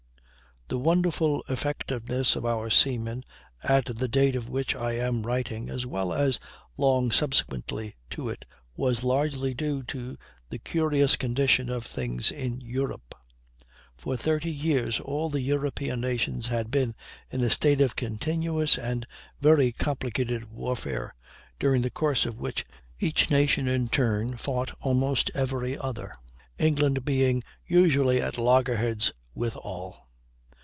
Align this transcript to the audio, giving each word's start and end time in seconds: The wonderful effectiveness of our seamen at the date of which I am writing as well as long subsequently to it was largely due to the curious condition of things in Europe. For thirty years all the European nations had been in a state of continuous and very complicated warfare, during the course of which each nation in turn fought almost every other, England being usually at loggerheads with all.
The 0.67 0.79
wonderful 0.79 1.43
effectiveness 1.49 2.37
of 2.37 2.45
our 2.45 2.69
seamen 2.69 3.25
at 3.61 3.83
the 3.93 4.07
date 4.07 4.37
of 4.37 4.47
which 4.47 4.73
I 4.73 4.93
am 4.93 5.23
writing 5.23 5.69
as 5.69 5.85
well 5.85 6.13
as 6.13 6.39
long 6.77 7.11
subsequently 7.11 7.97
to 8.11 8.29
it 8.29 8.45
was 8.77 9.03
largely 9.03 9.53
due 9.53 9.83
to 9.83 10.17
the 10.49 10.59
curious 10.59 11.17
condition 11.17 11.67
of 11.69 11.85
things 11.85 12.31
in 12.31 12.61
Europe. 12.61 13.13
For 13.97 14.15
thirty 14.15 14.49
years 14.49 15.01
all 15.01 15.29
the 15.29 15.41
European 15.41 15.99
nations 15.99 16.47
had 16.47 16.71
been 16.71 16.95
in 17.29 17.41
a 17.41 17.49
state 17.49 17.81
of 17.81 17.97
continuous 17.97 18.77
and 18.77 19.05
very 19.41 19.73
complicated 19.73 20.45
warfare, 20.45 21.13
during 21.59 21.81
the 21.81 21.91
course 21.91 22.25
of 22.25 22.37
which 22.39 22.65
each 22.97 23.29
nation 23.29 23.67
in 23.67 23.89
turn 23.89 24.37
fought 24.37 24.71
almost 24.79 25.31
every 25.35 25.77
other, 25.77 26.13
England 26.57 27.03
being 27.03 27.43
usually 27.65 28.21
at 28.21 28.37
loggerheads 28.37 29.11
with 29.35 29.57
all. 29.57 30.07